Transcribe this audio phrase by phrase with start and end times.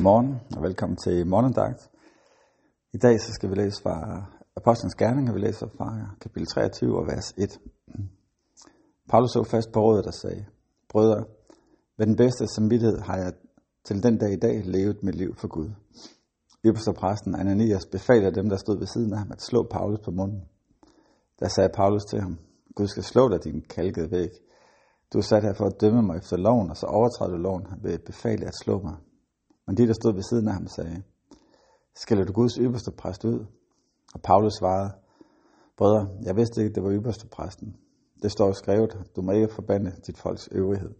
[0.00, 1.90] Morgen og velkommen til morgendagt.
[2.92, 4.24] I dag så skal vi læse fra
[4.56, 7.58] Apostlenes Gerninger, vi læser fra kapitel 23 og vers 1.
[9.08, 10.44] Paulus så fast på rådet og sagde,
[10.88, 11.24] Brødre,
[11.98, 13.32] ved den bedste samvittighed har jeg
[13.84, 15.70] til den dag i dag levet mit liv for Gud.
[16.96, 20.42] præsten Ananias befaler dem, der stod ved siden af ham, at slå Paulus på munden.
[21.40, 22.38] Der sagde Paulus til ham,
[22.74, 24.30] Gud skal slå dig din kalkede væg.
[25.12, 27.66] Du er sat her for at dømme mig efter loven, og så overtræder du loven
[27.82, 28.96] ved at befale at slå mig.
[29.66, 31.02] Men de, der stod ved siden af ham, sagde,
[31.94, 33.46] skal du Guds ypperste præst ud?
[34.14, 34.90] Og Paulus svarede,
[35.76, 37.76] Brødre, jeg vidste ikke, det var ypperste præsten.
[38.22, 40.94] Det står skrevet, du må ikke forbande dit folks øvrighed.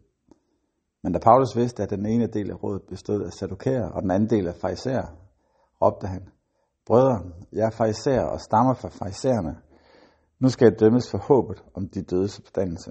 [1.02, 4.10] Men da Paulus vidste, at den ene del af rådet bestod af sadukærer, og den
[4.10, 5.06] anden del af fariserer,
[5.82, 6.28] råbte han,
[6.86, 9.56] Brødre, jeg er fariserer og stammer fra farisæerne.
[10.40, 12.90] Nu skal jeg dømmes for håbet om de døde opstandelse.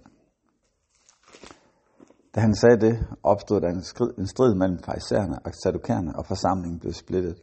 [2.35, 3.69] Da han sagde det, opstod der
[4.17, 7.41] en strid mellem farisæerne og sadukærerne, og forsamlingen blev splittet.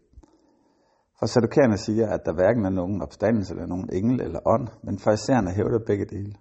[1.18, 4.98] For sadukærerne siger, at der hverken er nogen opstandelse eller nogen engel eller ånd, men
[4.98, 6.34] farisæerne hævder begge dele.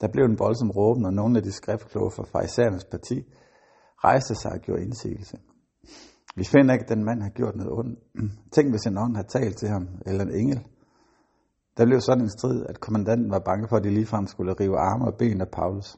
[0.00, 3.16] Der blev en voldsom råben, og nogle af de skriftkloge fra farisæernes parti
[4.04, 5.36] rejste sig og gjorde indsigelse.
[6.36, 7.98] Vi finder ikke, at den mand har gjort noget ondt.
[8.52, 10.60] Tænk, hvis en ånd har talt til ham, eller en engel.
[11.76, 14.78] Der blev sådan en strid, at kommandanten var bange for, at de ligefrem skulle rive
[14.78, 15.96] arme og ben af Paulus.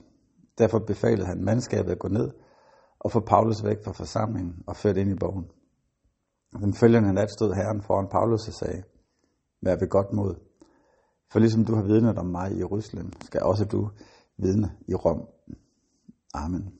[0.59, 2.31] Derfor befalede han mandskabet at gå ned
[2.99, 5.47] og få Paulus væk fra forsamlingen og ført ind i borgen.
[6.61, 8.83] Den følgende nat stod Herren foran Paulus og sagde,
[9.63, 10.35] Vær ved godt mod,
[11.33, 13.91] for ligesom du har vidnet om mig i Jerusalem, skal også du
[14.37, 15.29] vidne i Rom.
[16.35, 16.73] Amen.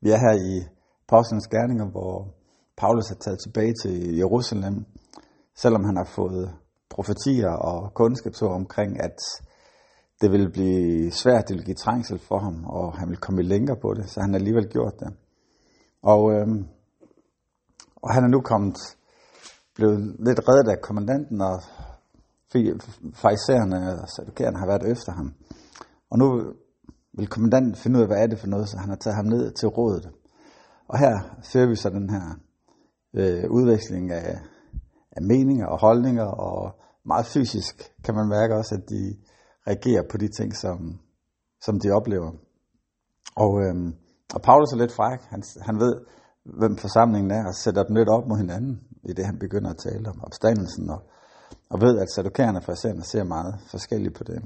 [0.00, 0.68] Vi er her i
[1.08, 2.34] Apostlenes Gerninger, hvor
[2.76, 4.84] Paulus er taget tilbage til Jerusalem,
[5.56, 6.54] selvom han har fået
[6.90, 9.18] profetier og kundskabsord omkring, at
[10.22, 13.76] det ville blive svært, det ville give trængsel for ham, og han ville komme længere
[13.82, 15.08] på det, så han har alligevel gjort det.
[16.02, 16.66] Og, øhm,
[17.96, 18.76] og han er nu kommet,
[19.74, 21.62] blevet lidt reddet af kommandanten, og
[23.14, 25.34] farisæerne og altså, sadukærerne har været efter ham.
[26.10, 26.54] Og nu
[27.12, 29.24] vil kommandanten finde ud af, hvad er det for noget, så han har taget ham
[29.24, 30.10] ned til rådet.
[30.88, 32.24] Og her fører vi så den her
[33.14, 34.40] øh, udveksling af,
[35.12, 39.16] af meninger og holdninger, og meget fysisk kan man mærke også, at de
[39.66, 41.00] reagerer på de ting, som,
[41.64, 42.30] som de oplever.
[43.36, 43.94] Og, øhm,
[44.34, 45.20] og Paulus er lidt fræk.
[45.32, 45.94] Han, han ved,
[46.60, 49.82] hvem forsamlingen er, og sætter dem lidt op mod hinanden, i det han begynder at
[49.86, 51.00] tale om opstandelsen, og,
[51.70, 54.42] og ved, at sadokærerne for eksempel ser meget forskelligt på det.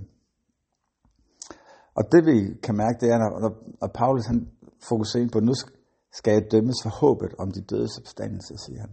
[1.99, 3.31] Og det vi kan mærke, det er, når,
[3.81, 4.51] når Paulus han
[4.89, 5.55] fokuserer på, at nu
[6.13, 8.93] skal jeg dømmes for håbet om de døde opstandelse, siger han.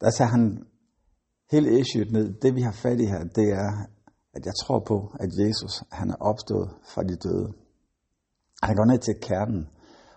[0.00, 0.66] Der tager han
[1.52, 2.26] hele issueet ned.
[2.42, 3.70] Det vi har fat i her, det er,
[4.34, 7.52] at jeg tror på, at Jesus han er opstået fra de døde.
[8.62, 9.68] Han går ned til kernen.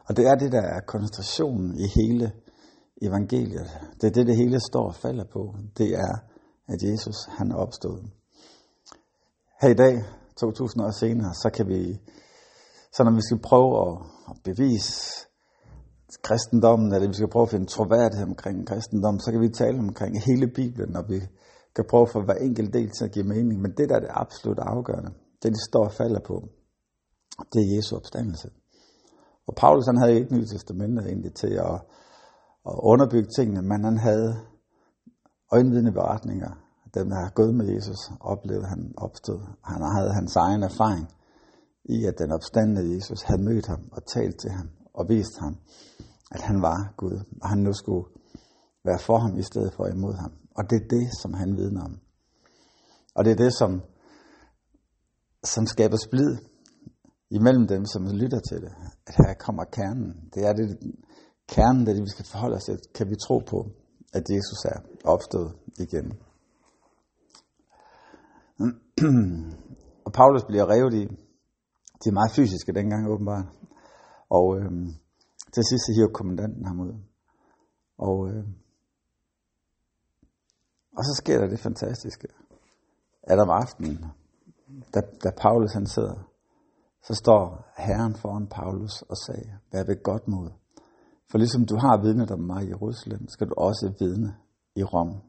[0.05, 2.31] Og det er det, der er koncentrationen i hele
[3.01, 3.67] evangeliet.
[4.01, 5.55] Det er det, det hele står og falder på.
[5.77, 6.15] Det er,
[6.67, 8.03] at Jesus han er opstået.
[9.61, 10.03] Her i dag,
[10.37, 11.99] 2000 år senere, så kan vi,
[12.93, 13.97] så når vi skal prøve at,
[14.29, 15.27] at bevise
[16.21, 20.21] kristendommen, eller vi skal prøve at finde troværdighed omkring kristendommen, så kan vi tale omkring
[20.21, 21.19] hele Bibelen, når vi
[21.77, 23.57] kan prøve for hver enkelt del til at give mening.
[23.61, 25.11] Men det, der er det absolut afgørende,
[25.41, 26.35] det de står og falder på,
[27.51, 28.49] det er Jesu opstandelse.
[29.47, 31.77] Og Paulus han havde ikke Nye Testamentet egentlig til at,
[32.69, 34.31] at underbygge tingene, men han havde
[35.51, 36.51] øjenvidende beretninger.
[36.95, 39.41] Dem, der har gået med Jesus, oplevede han opstod.
[39.63, 41.07] Han havde hans egen erfaring
[41.85, 45.57] i, at den opstandende Jesus havde mødt ham og talt til ham og vist ham,
[46.31, 48.05] at han var Gud, og han nu skulle
[48.89, 50.33] være for ham i stedet for imod ham.
[50.57, 51.99] Og det er det, som han vidner om.
[53.15, 53.81] Og det er det, som,
[55.43, 56.37] som skaber splid
[57.31, 58.73] imellem dem, som lytter til det.
[59.07, 60.29] At her kommer kernen.
[60.33, 60.65] Det er det,
[61.47, 62.79] kernen, det er det, vi skal forholde os til.
[62.95, 63.59] Kan vi tro på,
[64.13, 66.07] at Jesus er opstået igen?
[70.05, 71.03] og Paulus bliver revet i.
[72.03, 73.45] De er meget fysiske dengang åbenbart.
[74.29, 74.87] Og øhm,
[75.53, 76.93] til sidst så hiver kommandanten ham ud.
[77.97, 78.43] Og øh,
[80.97, 82.27] og så sker der det fantastiske,
[83.23, 84.05] at om aftenen,
[84.93, 86.19] da, da Paulus han sidder,
[87.07, 90.49] så står Herren foran Paulus og sagde, vær ved godt mod.
[91.31, 94.35] For ligesom du har vidnet om mig i Jerusalem, skal du også vidne
[94.75, 95.21] i Rom.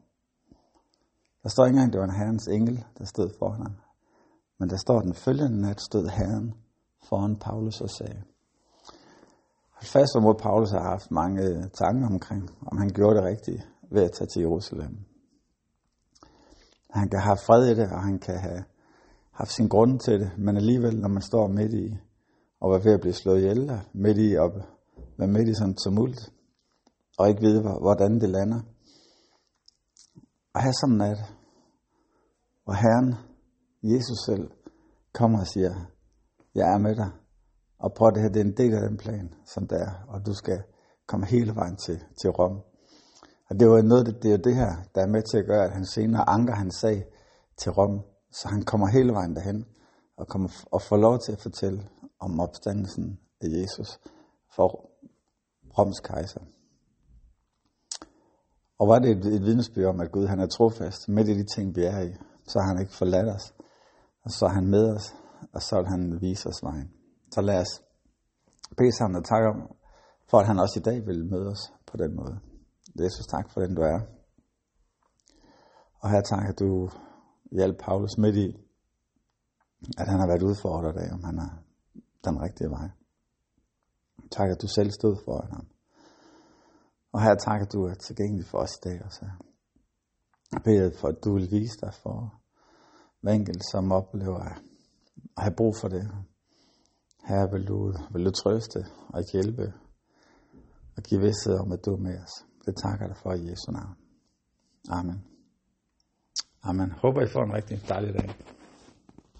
[1.43, 3.75] Der står ikke engang, det var en herrens engel, der stod foran ham.
[4.59, 6.53] Men der står, den følgende nat stod Herren
[7.09, 8.21] foran Paulus og sagde.
[9.71, 14.03] Hold fast mod Paulus har haft mange tanker omkring, om han gjorde det rigtigt ved
[14.03, 15.05] at tage til Jerusalem.
[16.89, 18.63] Han kan have fred i det, og han kan have
[19.31, 21.97] haft sin grund til det, men alligevel, når man står midt i
[22.61, 24.51] og være ved at blive slået ihjel, midt i at
[25.17, 26.31] være midt i sådan tumult,
[27.19, 28.61] og ikke vide, hvordan det lander.
[30.53, 31.17] Og have sådan en nat,
[32.63, 33.15] hvor Herren,
[33.83, 34.51] Jesus selv,
[35.13, 35.71] kommer og siger,
[36.55, 37.11] jeg er med dig,
[37.79, 40.25] og prøv det her, det er en del af den plan, som der er, og
[40.25, 40.63] du skal
[41.07, 42.68] komme hele vejen til, til Rom.
[43.49, 45.45] Og det er noget, det, det er jo det her, der er med til at
[45.45, 47.05] gøre, at han senere anker hans sag
[47.57, 48.01] til Rom,
[48.31, 49.65] så han kommer hele vejen derhen,
[50.17, 53.99] og, kommer, og får lov til at fortælle om opstandelsen af Jesus
[54.55, 54.89] for
[55.77, 56.39] Roms kejser.
[58.79, 61.45] Og var det et, et vidnesbyrd om, at Gud han er trofast midt i de
[61.55, 62.13] ting, vi er i,
[62.47, 63.53] så har han ikke forladt os,
[64.23, 65.15] og så er han med os,
[65.53, 66.91] og så vil han vise os vejen.
[67.31, 67.81] Så lad os
[68.77, 69.75] bede sammen og takke om,
[70.29, 72.48] for at han også i dag vil møde os på den måde.
[72.99, 73.99] Jesus, tak for den du er.
[76.01, 76.89] Og her tak, at du
[77.51, 78.47] hjælp Paulus midt i,
[79.97, 81.51] at han har været udfordret af, om han er
[82.25, 82.89] den rigtige vej.
[84.31, 85.67] Tak, at du selv stod for ham.
[87.11, 89.25] Og her tak, at du er tilgængelig for os i dag også.
[90.51, 92.41] Jeg beder for, at du vil vise dig for
[93.21, 94.61] hver enkelt, som oplever at
[95.37, 96.11] have brug for det.
[97.27, 99.73] Her vil du, vil du trøste og hjælpe
[100.97, 102.48] og give vidsthed om, at du er med os.
[102.65, 103.95] Det takker dig for i Jesu navn.
[104.89, 105.21] Amen.
[106.61, 106.91] Amen.
[106.91, 108.58] Håber I får en rigtig dejlig dag.